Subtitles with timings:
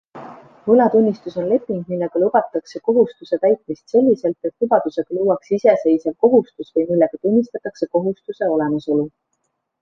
[0.67, 7.21] Võlatunnistus on leping, millega lubatakse kohustuse täitmist selliselt, et lubadusega luuakse iseseisev kohustus või millega
[7.29, 9.07] tunnistatakse kohustuse olemasolu.